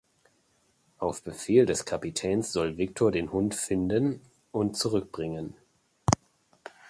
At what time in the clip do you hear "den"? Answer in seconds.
3.11-3.31